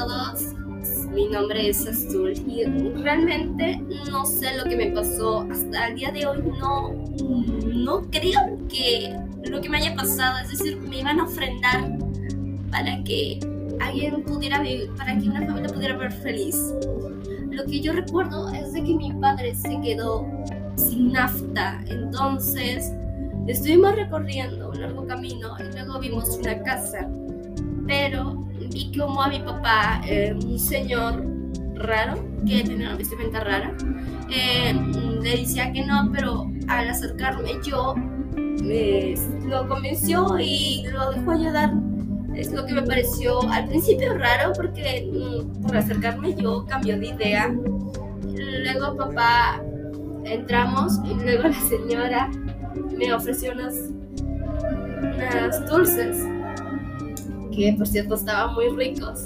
[0.00, 0.54] todos,
[1.12, 2.64] mi nombre es Azul y
[3.02, 6.42] realmente no sé lo que me pasó hasta el día de hoy.
[6.58, 6.92] No,
[7.66, 11.98] no creo que lo que me haya pasado, es decir, me iban a ofrendar
[12.70, 13.40] para que
[13.80, 16.56] alguien pudiera vivir, para que una familia pudiera ver feliz.
[17.50, 20.26] Lo que yo recuerdo es de que mi padre se quedó
[20.76, 22.90] sin nafta, entonces
[23.46, 27.06] estuvimos recorriendo un largo camino y luego vimos una casa,
[27.86, 28.49] pero
[28.80, 31.24] vi como a mi papá, eh, un señor
[31.74, 32.14] raro,
[32.46, 33.74] que tenía una vestimenta rara,
[34.30, 34.74] eh,
[35.22, 37.94] le decía que no, pero al acercarme yo,
[39.46, 41.72] lo convenció y lo dejó ayudar.
[42.34, 47.08] Es lo que me pareció al principio raro porque mm, por acercarme yo cambió de
[47.08, 47.52] idea.
[48.22, 49.60] Luego papá
[50.24, 52.30] entramos y luego la señora
[52.96, 53.74] me ofreció unas,
[55.02, 56.24] unas dulces
[57.54, 59.24] que por cierto estaban muy ricos.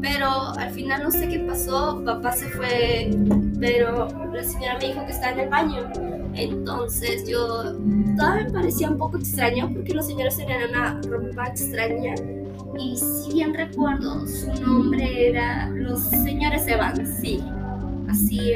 [0.00, 3.10] Pero al final no sé qué pasó, papá se fue,
[3.58, 5.90] pero la señora me dijo que estaba en el baño.
[6.34, 7.74] Entonces yo
[8.16, 12.14] todavía me parecía un poco extraño porque los señores tenían una ropa extraña.
[12.78, 17.42] Y si bien recuerdo, su nombre era los señores Evans, sí,
[18.08, 18.52] así,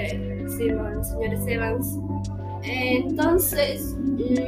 [0.56, 1.98] sí, los señores Evans.
[2.62, 3.96] Entonces,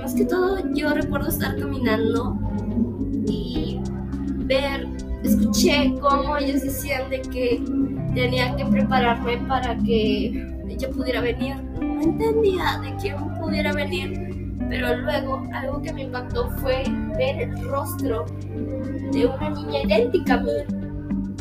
[0.00, 2.38] más que todo, yo recuerdo estar caminando
[3.26, 3.73] y
[4.44, 4.86] ver,
[5.22, 7.62] escuché cómo ellos decían de que
[8.14, 11.56] tenía que prepararme para que ella pudiera venir.
[11.80, 16.84] No entendía de quién pudiera venir, pero luego algo que me impactó fue
[17.16, 18.26] ver el rostro
[19.12, 20.52] de una niña idéntica a mí.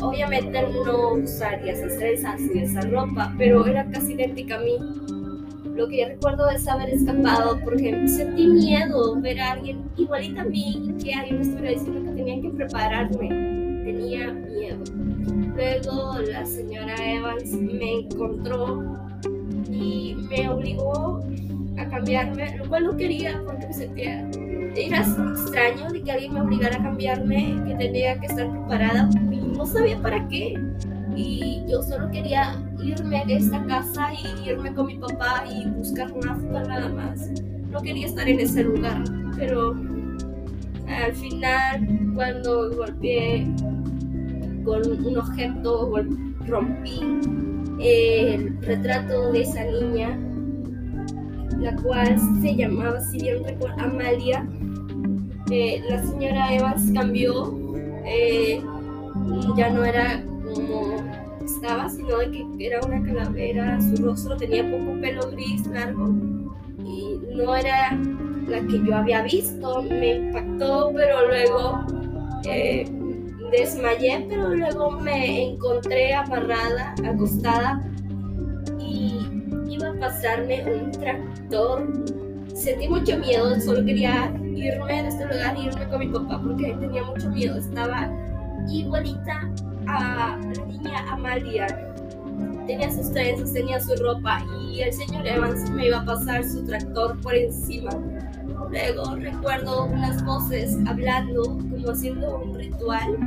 [0.00, 4.76] Obviamente no usaría esas trenzas y esa ropa, pero era casi idéntica a mí.
[5.74, 10.44] Lo que yo recuerdo es haber escapado porque sentí miedo ver a alguien igualita a
[10.44, 13.28] mí que alguien me estuviera diciendo que tenía que prepararme.
[13.84, 14.78] Tenía miedo.
[15.56, 18.82] Luego la señora Evans me encontró
[19.68, 21.24] y me obligó
[21.76, 24.30] a cambiarme, lo cual no quería porque me sentía.
[24.76, 29.36] Era extraño de que alguien me obligara a cambiarme, que tenía que estar preparada y
[29.36, 30.54] no sabía para qué.
[31.16, 36.12] Y yo solo quería irme de esta casa y irme con mi papá y buscar
[36.12, 37.30] una foto nada más.
[37.70, 39.04] No quería estar en ese lugar,
[39.36, 39.74] pero
[40.88, 43.46] al final cuando golpeé
[44.64, 45.92] con un objeto,
[46.46, 47.00] rompí
[47.80, 50.18] el retrato de esa niña,
[51.58, 54.46] la cual se llamaba, si bien recuerdo, Amalia.
[55.50, 57.54] Eh, la señora Evans cambió,
[58.06, 58.62] eh,
[59.56, 60.93] ya no era como
[61.44, 66.08] estaba, sino de que era una calavera, su rostro tenía poco pelo gris largo
[66.84, 67.98] y no era
[68.48, 71.84] la que yo había visto, me impactó, pero luego
[72.44, 72.86] eh,
[73.50, 77.82] desmayé, pero luego me encontré amarrada, acostada
[78.78, 79.26] y
[79.68, 81.92] iba a pasarme un tractor.
[82.54, 87.02] Sentí mucho miedo, solo quería irme de este lugar irme con mi papá porque tenía
[87.02, 88.08] mucho miedo, estaba
[88.68, 89.50] igualita
[89.88, 91.66] a la niña Amalia.
[92.66, 96.64] Tenía sus trenzas, tenía su ropa y el señor Evans me iba a pasar su
[96.64, 97.90] tractor por encima.
[98.70, 103.18] Luego recuerdo unas voces hablando, como haciendo un ritual.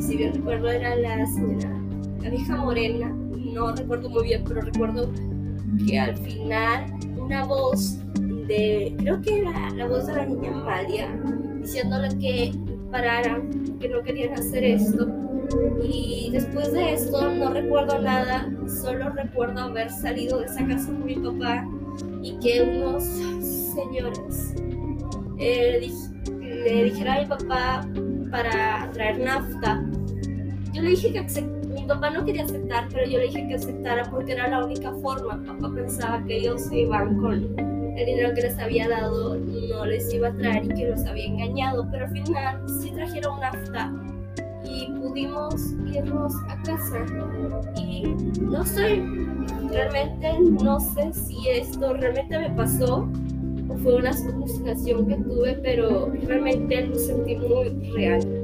[0.00, 1.70] Si bien recuerdo era la señora,
[2.22, 5.10] la vieja morena, no recuerdo muy bien, pero recuerdo
[5.86, 6.86] que al final
[7.18, 7.98] una voz
[8.48, 11.08] de, creo que era la voz de la niña Amalia,
[11.60, 12.52] diciéndole que
[12.90, 15.21] pararan, que no querían hacer esto
[15.82, 21.04] y después de esto no recuerdo nada, solo recuerdo haber salido de esa casa con
[21.04, 21.66] mi papá
[22.22, 23.04] y que unos
[23.74, 24.54] señores
[25.38, 25.90] eh,
[26.40, 27.88] le dijeron a mi papá
[28.30, 29.84] para traer nafta.
[30.72, 34.04] Yo le dije que mi papá no quería aceptar, pero yo le dije que aceptara
[34.10, 35.42] porque era la única forma.
[35.44, 37.58] Papá pensaba que ellos iban con
[37.98, 41.26] el dinero que les había dado, no les iba a traer y que los había
[41.26, 43.92] engañado, pero al final sí trajeron nafta
[44.72, 47.04] y pudimos irnos a casa.
[47.76, 48.04] Y
[48.40, 49.02] no sé,
[49.70, 53.08] realmente no sé si esto realmente me pasó
[53.68, 58.41] o fue una alucinación que tuve, pero realmente lo sentí muy real.